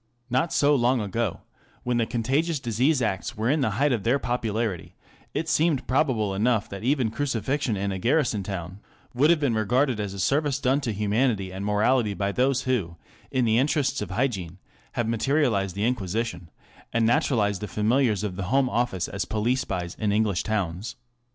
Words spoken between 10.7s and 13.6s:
to humanity and morality by those who, in the